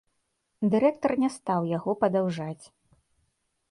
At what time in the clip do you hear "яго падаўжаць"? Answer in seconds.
1.77-2.61